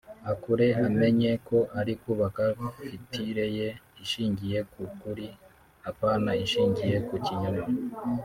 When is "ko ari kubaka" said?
1.47-2.43